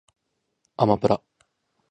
[0.77, 1.21] あまぷら